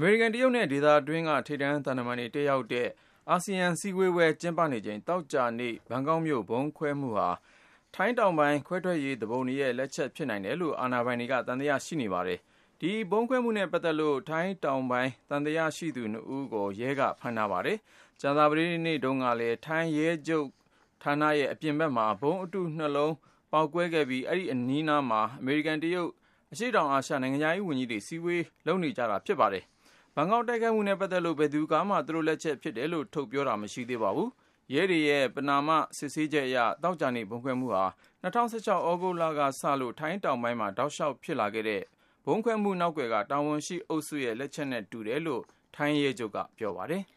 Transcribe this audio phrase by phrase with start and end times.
[0.00, 2.88] အမေရိကန်၊တရုတ်နဲ့ ဒေသတွင်းက ထိပ်တန်းသံတမန်တွေ တက်ရောက်တဲ့
[3.30, 7.28] အာဆီယံ စည်းဝေးပွဲ ကျင်းပနေချိန် သောကြာနေ့ ဘန်ကောက်မြို့ ဗုံးခွဲမှုဟာ
[7.94, 12.38] ထိုင်းတောင်ပိုင်း ခွဲထွက်ရေး သူပုန်တွေရဲ့ လက်ချက်ဖြစ်နိုင်တယ်လို့ အာဏာပိုင်တွေက သံသယ ရှိနေပါတယ်။
[12.80, 17.78] ဒီဗုံးခွဲမှုနဲ့ ပတ်သက်လို့ ထိုင်းတောင်ပိုင်း သံသယရှိသူ ၂ ဦးကို ရဲက ဖမ်းထားပါတယ်။
[18.20, 20.46] ကြာသပတေးနေ့တုန်းကလည်း ထိုင်းရဲချုပ်
[21.02, 23.14] ဌာနရဲ့ အပြင်ဘက်မှာ ဗုံးအတု ၂ လုံး
[23.52, 29.64] ပေါက်ကွဲခဲ့ပြီး အဲဒီအနီးမှာ အမေရိကန်၊တရုတ်နဲ့အရှေ့တောင်အာရှ နိုင်ငံခြားရေးဝန်ကြီးတွေ အစည်းအဝေး လုပ်နေကြတာ ဖြစ်ပါတယ်။
[30.20, 34.30] ဘန်ကောက်တိုက်ခိုက်မှုနဲ့ပတ်သက်လို့ ဘယ်သူကမှ သူတို့လက်ချက်ဖြစ်တယ်လို့ ထုတ်ပြောတာ မရှိသေးပါဘူး။
[34.74, 37.84] ရဲတွေရဲ့ ပဏာမ စစ်ဆေးချက်အရ သောကြာနေ့ ဗုံးခွဲမှုဟာ
[38.22, 38.70] ၂၀၁၆ သြ
[39.02, 41.82] ဂုတ်လကစလို့ ထိုင်းတောင်ပိုင်းမှာ တောက်လျှောက်ဖြစ်လာခဲ့တဲ့
[42.26, 45.42] ဗုံးခွဲမှုနောက်ကွယ်က တာဝန်ရှိအုပ်စုရဲ့ လက်ချက်နဲ့တူတယ်လို့
[45.74, 47.02] ထိုင်းရဲချုပ်က ပြောပါတယ်။